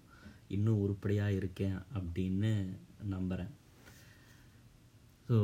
இன்னும் 0.48 0.80
உருப்படியாக 0.80 1.36
இருக்கேன் 1.36 1.78
அப்படின்னு 1.94 2.52
நம்புகிறேன் 3.10 3.52
ஸோ 5.28 5.38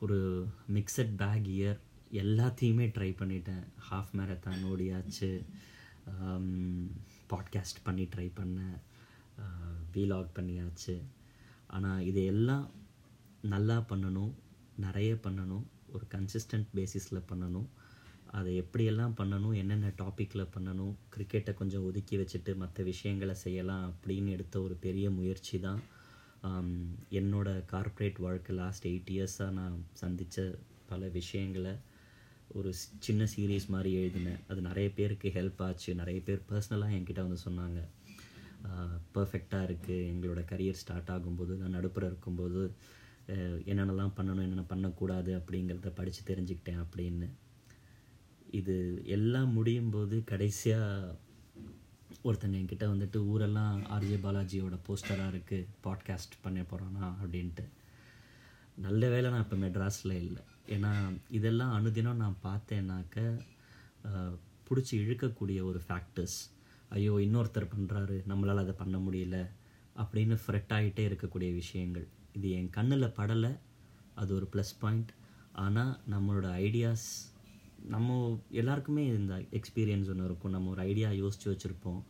ஒரு 0.00 0.48
மிக்சட் 0.72 1.16
பேக் 1.16 1.46
இயர் 1.46 1.78
எல்லாத்தையுமே 2.12 2.86
ட்ரை 2.96 3.10
பண்ணிட்டேன். 3.20 3.64
ஹாஃப் 3.90 4.12
மேரத்தான் 4.16 4.62
ஓடியாச்சு. 4.70 5.44
பாட்காஸ்ட் 7.30 7.82
பண்ணி 7.82 8.04
ட்ரை 8.04 8.30
பண்ணேன். 8.40 8.78
வீலாக் 9.94 10.34
பண்ணியாச்சு. 10.34 11.00
ஆனால் 11.66 12.04
இது 12.04 12.24
எல்லாம் 12.24 12.70
நல்லா 13.42 13.84
பண்ணணும். 13.88 14.32
நிறைய 14.76 15.14
பண்ணணும். 15.14 15.62
ஒரு 15.92 16.04
கன்சிஸ்டன்ட் 16.14 16.66
பேசிஸில் 16.74 17.22
பண்ணணும். 17.32 17.66
அதை 18.30 18.62
எப்படியெல்லாம் 18.62 19.14
பண்ணணும்? 19.16 19.56
என்னென்ன 19.56 19.88
டாப்பிக்கில் 19.88 20.48
பண்ணணும்? 20.56 20.94
கிரிக்கெட்டை 21.16 21.54
கொஞ்சம் 21.54 21.84
ஒதுக்கி 21.84 22.16
வச்சுட்டு 22.16 22.56
மற்ற 22.56 22.84
விஷயங்களை 22.84 23.34
செய்யலாம் 23.34 23.92
அப்படின்னு 23.92 24.28
எடுத்த 24.28 24.62
ஒரு 24.62 24.74
பெரிய 24.74 25.10
முயற்சி 25.10 25.60
தான். 25.60 25.80
என்னோட 27.18 27.48
கார்ப்பரேட் 27.72 28.18
வாழ்க்கை 28.26 28.56
லாஸ்ட் 28.56 28.86
எயிட் 28.90 29.10
இயர்ஸாக 29.16 29.56
நான் 29.60 29.76
சந்தித்த 30.02 30.44
பல 30.90 31.08
விஷயங்களை 31.18 31.72
ஒரு 32.58 32.70
சின்ன 33.06 33.26
சீரீஸ் 33.34 33.66
மாதிரி 33.68 33.90
எழுதினேன். 34.00 34.40
அது 34.48 34.60
நிறைய 34.60 34.88
பேருக்கு 34.98 35.28
ஹெல்ப் 35.34 35.60
ஆச்சு. 35.66 35.90
நிறைய 35.94 36.20
பேர் 36.28 36.46
பர்சனலாக 36.50 36.96
என்கிட்ட 36.98 37.22
வந்து 37.26 37.44
சொன்னாங்க. 37.48 37.80
பர்ஃபெக்டாக 39.14 39.66
இருக்குது 39.68 40.08
எங்களோட 40.12 40.40
கரியர் 40.52 40.80
ஸ்டார்ட் 40.80 41.12
ஆகும்போது 41.14 41.52
நான் 41.60 41.76
நடுப்புற 41.76 42.04
இருக்கும்போது 42.10 42.62
என்னென்னலாம் 43.70 44.16
பண்ணணும் 44.16 44.44
என்னென்ன 44.46 44.64
பண்ணக்கூடாது 44.72 45.30
அப்படிங்கிறத 45.38 45.90
படித்து 46.00 46.22
தெரிஞ்சுக்கிட்டேன் 46.30 46.82
அப்படின்னு. 46.84 47.28
இது 48.60 48.76
எல்லாம் 49.16 49.50
முடியும் 49.52 49.90
போது 49.90 50.16
கடைசியாக 50.30 51.16
ஒருத்தங்க 52.26 52.56
என்கிட்ட 52.60 52.86
வந்துட்டு 52.92 53.18
ஊரெல்லாம் 53.32 53.74
ஆர்ஜே 53.94 54.18
பாலாஜியோட 54.24 54.76
போஸ்டராக 54.86 55.32
இருக்குது 55.32 55.66
பாட்காஸ்ட் 55.84 56.34
பண்ண 56.42 56.62
போகிறானா 56.62 57.16
அப்படின்ட்டு. 57.22 57.64
நல்ல 58.76 59.08
வேளை 59.08 59.30
நான் 59.30 59.44
இப்போ 59.44 59.56
மெட்ராஸில் 59.56 60.12
இல்லை. 60.12 60.42
ஏன்னா 60.74 60.92
இதெல்லாம் 61.30 61.72
அனுதினம் 61.78 62.20
நான் 62.22 62.42
பார்த்தேன்னாக்க 62.42 63.44
பிடிச்சி 64.68 64.94
இழுக்கக்கூடிய 65.02 65.60
ஒரு 65.62 65.80
ஃபேக்டர்ஸ் 65.88 66.38
ஐயோ 66.88 67.14
இன்னொருத்தர் 67.26 67.72
பண்ணுறாரு 67.74 68.16
நம்மளால் 68.30 68.62
அதை 68.64 68.74
பண்ண 68.82 68.98
முடியல 68.98 69.38
அப்படின்னு 70.02 70.36
ஃப்ரெட் 70.42 70.72
ஆகிட்டே 70.76 71.02
இருக்கக்கூடிய 71.08 71.50
விஷயங்கள். 71.54 72.06
இது 72.32 72.50
என் 72.50 72.70
கண்ணில் 72.70 73.14
படலை 73.18 73.52
அது 74.14 74.30
ஒரு 74.34 74.48
ப்ளஸ் 74.52 74.74
பாயிண்ட் 74.80 75.10
ஆனால் 75.52 75.92
நம்மளோட 76.10 76.46
ஐடியாஸ் 76.66 77.08
நம்ம 77.94 78.18
எல்லாருக்குமே 78.60 79.04
இந்த 79.18 79.34
எக்ஸ்பீரியன்ஸ் 79.58 80.10
ஒன்று 80.12 80.28
இருக்கும். 80.28 80.54
நம்ம 80.56 80.70
ஒரு 80.74 80.82
ஐடியா 80.90 81.08
யோசித்து 81.22 81.48
வச்சுருப்போம். 81.52 82.02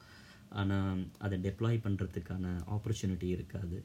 ஆனால் 0.60 1.02
அதை 1.24 1.36
டெப்ளாய் 1.46 1.84
பண்ணுறதுக்கான 1.86 2.54
ஆப்பர்ச்சுனிட்டி 2.76 3.28
இருக்காது. 3.36 3.78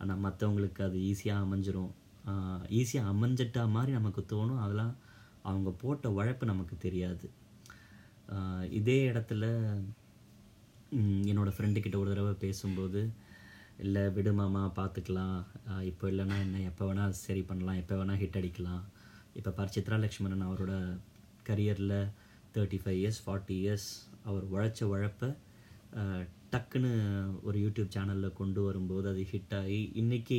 ஆனால் 0.00 0.22
மற்றவங்களுக்கு 0.26 0.82
அது 0.88 0.98
ஈஸியாக 1.10 1.44
அமைஞ்சிரும். 1.46 1.92
ஈஸியாக 2.80 3.12
அமைஞ்சிட்டா 3.12 3.62
மாதிரி 3.76 3.92
நமக்கு 3.98 4.22
தோணும். 4.32 4.62
அதெல்லாம் 4.64 4.94
அவங்க 5.50 5.70
போட்ட 5.82 6.06
உழைப்பு 6.18 6.44
நமக்கு 6.52 6.74
தெரியாது. 6.86 7.26
இதே 8.80 8.98
இடத்துல 9.12 9.44
என்னோடய 11.30 11.54
ஃப்ரெண்டுக்கிட்ட 11.56 11.96
ஒரு 12.02 12.10
தடவை 12.10 12.32
பேசும்போது 12.44 13.02
இல்லை 13.84 14.02
விடுமாமா 14.16 14.62
பார்த்துக்கலாம் 14.78 15.38
இப்போ 15.90 16.04
இல்லைன்னா 16.12 16.36
என்ன? 16.46 16.58
எப்போ 16.70 16.82
வேணால் 16.88 17.14
சரி 17.22 17.42
பண்ணலாம். 17.50 17.78
எப்போ 17.82 17.94
வேணால் 18.00 18.20
ஹிட் 18.22 18.38
அடிக்கலாம். 18.40 18.82
இப்போ 19.38 19.50
பர் 19.58 19.72
சித்ரா 19.74 19.96
லக்ஷ்மணன் 20.04 20.46
அவரோட 20.48 20.74
கரியரில் 21.48 21.96
thirty 22.54 22.78
five 22.82 22.98
years 23.02 23.20
forty 23.24 23.54
years 23.62 23.88
அவர் 24.24 24.44
உழைச்ச 24.52 24.82
உழைப்பை 24.92 25.30
டக்குன்னு 26.54 26.90
ஒரு 27.42 27.56
யூடியூப் 27.58 27.94
சேனலில் 27.94 28.38
கொண்டு 28.40 28.60
வரும்போது 28.62 29.06
அது 29.08 29.22
ஹிட் 29.32 29.54
ஆகி 29.60 29.80
இன்னைக்கு 29.94 30.38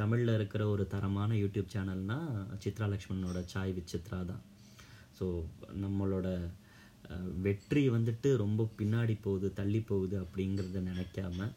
தமிழில் 0.00 0.32
இருக்கிற 0.34 0.62
ஒரு 0.68 0.84
தரமான 0.86 1.34
யூடியூப் 1.34 1.72
சேனல்னால் 1.74 2.30
சித்ரா 2.64 2.86
லக்ஷ்மணனோட 2.92 3.40
சாய் 3.52 3.74
வித் 3.76 3.92
சித்ரா 3.94 4.18
தான். 4.30 4.42
ஸோ 5.18 5.26
நம்மளோட 5.84 6.28
வெற்றி 7.46 7.82
வந்துட்டு 7.96 8.28
ரொம்ப 8.36 8.68
பின்னாடி 8.78 9.14
போகுது 9.26 9.48
தள்ளி 9.52 9.80
போகுது 9.90 10.16
அப்படிங்கிறத 10.24 10.82
நினைக்காம 10.90 11.48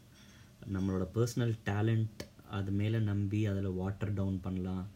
நம்மளோட 0.74 1.04
பர்சனல் 1.16 1.54
டேலண்ட் 1.68 2.22
அது 2.58 2.70
மேலே 2.80 2.98
நம்பி 3.10 3.40
அதில் 3.46 3.78
வாட்டர் 3.80 4.16
டவுன் 4.20 4.38
பண்ணலாம் 4.46 4.86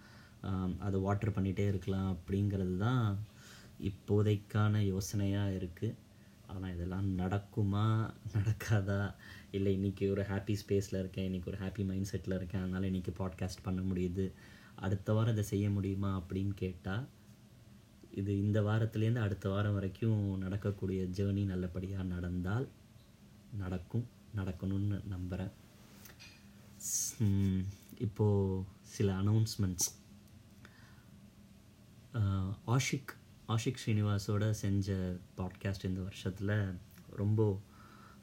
அதை 0.86 0.98
வாட்டர் 1.00 1.36
பண்ணிகிட்டே 1.36 1.66
இருக்கலாம் 1.72 2.10
அப்படிங்கிறது 2.14 2.76
தான் 2.86 3.04
இப்போதைக்கான 3.88 4.74
யோசனையாக 4.92 5.56
இருக்குது 5.58 5.94
ஆனால் 6.46 6.74
இதெல்லாம் 6.74 7.18
நடக்குமா? 7.18 7.84
நடக்காதா? 8.32 9.14
இல்லை 9.50 9.72
இன்றைக்கி 9.78 10.10
ஒரு 10.10 10.22
ஹாப்பி 10.22 10.54
ஸ்பேஸில் 10.62 11.00
இருக்கேன். 11.02 11.26
இன்றைக்கி 11.28 11.46
ஒரு 11.46 11.58
ஹாப்பி 11.58 11.84
மைண்ட் 11.84 12.10
செட்டில் 12.12 12.34
இருக்கேன். 12.34 12.60
அதனால் 12.60 12.88
இன்றைக்கி 12.90 13.12
பாட்காஸ்ட் 13.18 13.62
பண்ண 13.62 13.80
முடியுது. 13.80 14.26
அடுத்த 14.76 15.12
வாரம் 15.12 15.32
இதை 15.32 15.44
செய்ய 15.44 15.70
முடியுமா 15.70 16.10
அப்படின்னு 16.20 16.54
கேட்டால் 16.54 17.06
இது 18.14 18.32
இந்த 18.38 18.58
வாரத்துலேருந்து 18.62 19.24
அடுத்த 19.26 19.48
வாரம் 19.48 19.72
வரைக்கும் 19.72 20.38
நடக்கக்கூடிய 20.38 21.02
ஜேர்னி 21.02 21.44
நல்லபடியாக 21.44 22.04
நடந்தால் 22.04 22.68
நடக்கும். 23.58 24.06
நடக்கணும்னு 24.36 24.98
நம்புகிறேன் 25.06 25.50
இப்போது 27.98 28.62
சில 28.82 29.08
அனௌன்ஸ்மெண்ட்ஸ் 29.14 29.88
ஆஷிக் 32.66 33.12
ஆஷிக் 33.52 33.80
ஸ்ரீனிவாஸோட 33.82 34.44
செஞ்ச 34.62 34.96
பாட்காஸ்ட் 35.38 35.88
இந்த 35.88 36.00
வருஷத்தில் 36.00 36.54
ரொம்ப 37.20 37.40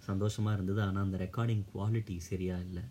சந்தோஷமாக 0.07 0.55
இருந்தது. 0.57 0.81
ஆனால் 0.81 1.03
அந்த 1.03 1.17
ரெக்கார்டிங் 1.25 1.63
குவாலிட்டி 1.73 2.15
சரியாக 2.29 2.65
இல்லை. 2.67 2.83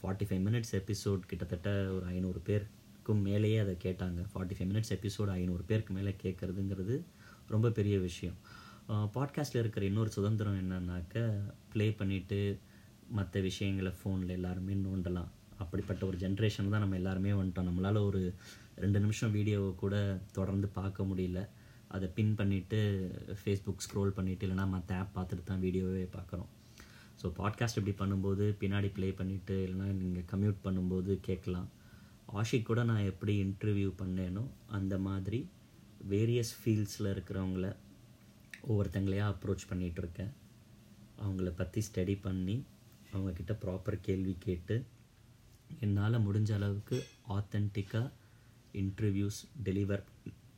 ஃபார்ட்டி 0.00 0.26
ஃபைவ் 0.28 0.42
மினிட்ஸ் 0.46 0.74
எபிசோட் 0.80 1.28
கிட்டத்தட்ட 1.30 1.70
ஒரு 1.96 2.06
ஐநூறு 2.14 2.40
பேருக்கும் 2.48 3.22
மேலேயே 3.28 3.58
அதை 3.64 3.74
கேட்டாங்க. 3.84 4.20
ஃபார்ட்டி 4.30 4.56
ஃபைவ் 4.56 4.70
மினிட்ஸ் 4.72 4.94
எபிசோடு 4.96 5.30
ஐநூறு 5.40 5.62
பேருக்கு 5.62 5.94
மேலே 5.98 6.14
கேட்குறதுங்கிறது 6.22 6.96
ரொம்ப 7.54 7.70
பெரிய 7.70 7.96
விஷயம். 8.08 8.38
பாட்காஸ்ட்டில் 9.16 9.62
இருக்கிற 9.64 9.84
இன்னொரு 9.86 10.10
சுதந்திரம் 10.16 10.58
என்னன்னாக்க 10.62 11.22
ப்ளே 11.72 11.86
பண்ணிவிட்டு 12.00 12.40
மற்ற 13.18 13.40
விஷயங்களை 13.40 13.92
ஃபோனில் 13.98 14.36
எல்லாருமே 14.38 14.74
நோண்டலாம். 14.86 15.30
அப்படிப்பட்ட 15.62 16.02
ஒரு 16.06 16.16
ஜென்ரேஷன் 16.22 16.72
தான் 16.72 16.84
நம்ம 16.84 16.96
எல்லாருமே 17.00 17.30
வந்துட்டோம். 17.40 17.68
நம்மளால் 17.70 18.06
ஒரு 18.08 18.22
ரெண்டு 18.82 18.98
நிமிஷம் 19.04 19.34
வீடியோவை 19.36 19.70
கூட 19.82 19.94
தொடர்ந்து 20.38 20.68
பார்க்க 20.78 21.08
முடியல. 21.10 21.40
அதை 21.88 22.08
பின் 22.08 22.34
பண்ணிவிட்டு 22.38 22.78
ஃபேஸ்புக் 23.44 23.84
ஸ்க்ரோல் 23.88 24.10
பண்ணிவிட்டு 24.16 24.46
இல்லைனா 24.46 24.68
மற்ற 24.68 24.98
ஆப் 24.98 25.18
பார்த்துட்டு 25.18 25.44
தான் 25.44 25.60
வீடியோவே 25.60 26.02
பார்க்குறோம் 26.02 26.46
ஸோ 27.22 27.26
பாட்காஸ்ட் 27.26 27.78
இப்படி 27.78 27.94
பண்ணும்போது 27.98 28.54
பின்னாடி 28.60 28.92
ப்ளே 28.92 29.10
பண்ணிவிட்டு 29.10 29.50
இல்லைனா 29.50 29.86
நீங்கள் 29.92 30.24
கம்யூட் 30.32 30.56
பண்ணும்போது 30.64 31.20
கேட்கலாம். 31.20 31.68
ஆஷிக் 32.32 32.62
கூட 32.62 32.84
நான் 32.84 33.04
எப்படி 33.04 33.42
இன்டர்வியூ 33.44 33.92
பண்ணேனோ 33.98 34.46
அந்த 34.66 34.98
மாதிரி 34.98 35.48
வேரியஸ் 36.10 36.52
ஃபீல்ட்ஸில் 36.58 37.12
இருக்கிறவங்கள 37.14 37.76
ஒவ்வொருத்தங்களையாக 38.68 39.34
அப்ரோச் 39.34 39.68
பண்ணிகிட்ருக்கேன் 39.70 40.32
அவங்கள 41.22 41.50
பற்றி 41.50 41.82
ஸ்டடி 41.92 42.18
பண்ணி 42.22 42.64
அவங்கக்கிட்ட 43.12 43.52
ப்ராப்பர் 43.64 44.00
கேள்வி 44.00 44.36
கேட்டு 44.38 44.84
என்னால் 45.80 46.26
முடிஞ்ச 46.26 46.54
அளவுக்கு 46.54 47.04
ஆத்தென்டிக்காக 47.28 48.10
இன்டர்வியூஸ் 48.74 49.44
டெலிவர் 49.64 50.04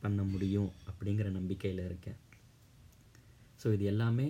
பண்ண 0.02 0.22
முடியும் 0.32 0.70
அப்படிங்கிற 0.90 1.28
நம்பிக்கையில் 1.38 1.86
இருக்கேன். 1.88 2.18
ஸோ 3.60 3.66
இது 3.76 3.84
எல்லாமே 3.92 4.26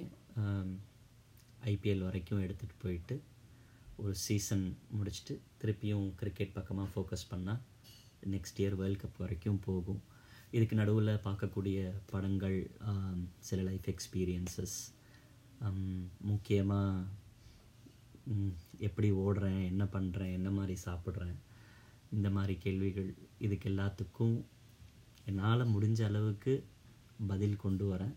ஐபிஎல் 1.73 2.07
வரைக்கும் 2.09 2.45
எடுத்துகிட்டு 2.45 2.83
போயிட்டு 2.85 3.17
ஒரு 4.03 4.15
சீசன் 4.27 4.67
முடிச்சுட்டு 4.99 5.35
திருப்பியும் 5.61 6.07
கிரிக்கெட் 6.21 6.57
பக்கமாக 6.59 6.93
ஃபோக்கஸ் 6.93 7.31
பண்ணால் 7.33 7.63
நெக்ஸ்ட் 8.35 8.61
இயர் 8.63 8.77
வேர்ல்ட் 8.81 9.03
கப் 9.03 9.23
வரைக்கும் 9.25 9.65
போகும். 9.67 10.01
இதுக்கு 10.57 10.75
நடுவில் 10.81 11.11
பார்க்கக்கூடிய 11.27 11.79
படங்கள் 12.13 12.59
சில 13.49 13.59
லைஃப் 13.69 13.89
எக்ஸ்பீரியன்சஸ் 13.93 14.77
முக்கியமாக 16.31 17.07
எப்படி 18.89 19.09
ஓடுறேன் 19.25 19.61
என்ன 19.73 19.85
பண்ணுறேன் 19.95 20.33
என்ன 20.39 20.49
மாதிரி 20.59 20.75
சாப்பிட்றேன் 20.87 21.37
இந்த 22.17 22.29
மாதிரி 22.37 22.55
கேள்விகள் 22.65 23.11
இதுக்கு 23.47 23.69
எல்லாத்துக்கும் 23.73 24.37
என்னால் 25.29 25.73
முடிஞ்ச 25.75 26.01
அளவுக்கு 26.09 26.53
பதில் 27.31 27.63
கொண்டு 27.65 27.85
வரேன். 27.93 28.15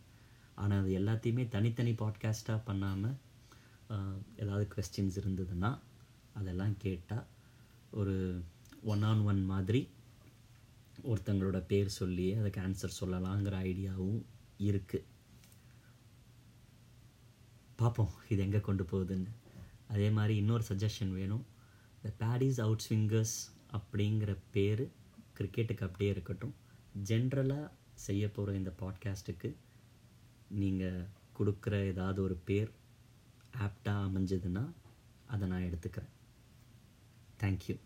ஆனால் 0.62 0.82
அது 0.82 0.92
எல்லாத்தையுமே 1.00 1.44
தனித்தனி 1.56 1.94
பாட்காஸ்ட்டாக 2.02 2.66
பண்ணாமல் 2.70 3.18
ஏதாவது 4.42 4.66
கொஸ்டின்ஸ் 4.74 5.18
இருந்ததுன்னா 5.22 5.72
அதெல்லாம் 6.40 6.76
கேட்டால் 6.84 7.26
ஒரு 8.00 8.16
ஒன் 8.94 9.04
ஆன் 9.10 9.24
ஒன் 9.32 9.42
மாதிரி 9.54 9.82
ஒருத்தங்களோட 11.12 11.60
பேர் 11.72 11.90
சொல்லி 12.00 12.28
அதுக்கு 12.40 12.60
ஆன்சர் 12.68 13.00
சொல்லலாங்கிற 13.00 13.56
ஐடியாவும் 13.70 14.22
இருக்குது 14.70 15.08
பார்ப்போம் 17.82 18.14
இது 18.32 18.42
எங்கே 18.46 18.60
கொண்டு 18.66 18.84
போகுதுன்னு. 18.92 19.32
அதே 19.94 20.08
மாதிரி 20.18 20.34
இன்னொரு 20.42 20.64
சஜஷன் 20.72 21.14
வேணும். 21.20 21.46
இந்த 21.96 22.10
பேடிஸ் 22.22 22.60
அவுட் 22.66 22.84
ஸ்விங்கர்ஸ் 22.88 23.38
அப்படிங்கிற 23.78 24.32
பேர் 24.56 24.84
கிரிக்கெட்டுக்கு 25.38 25.86
அப்படியே 25.88 26.12
இருக்கட்டும். 26.16 26.54
ஜென்ரலாக 27.04 27.70
செய்ய 27.94 28.32
போகிற 28.32 28.58
இந்த 28.58 28.74
பாட்காஸ்ட்டுக்கு 28.80 29.56
நீங்கள் 30.48 31.08
கொடுக்குற 31.40 31.86
ஏதாவது 31.86 32.22
ஒரு 32.22 32.36
பேர் 32.36 32.72
ஆப்டாக 33.58 34.10
அமைஞ்சதுன்னா 34.10 34.72
அதை 35.28 35.48
நான் 35.48 35.62
எடுத்துக்கிறேன். 35.62 36.10
தேங்க்யூ 37.40 37.80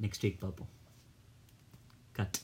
நெக்ஸ்ட் 0.00 0.22
வீக் 0.22 0.38
பார்ப்போம். 0.38 0.68
கட் 2.12 2.38